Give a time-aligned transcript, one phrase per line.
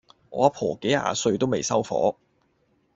[0.31, 2.15] 我阿婆幾廿歲都未收火